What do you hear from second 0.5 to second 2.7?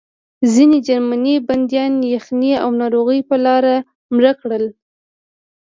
ځینې جرمني بندیان یخنۍ او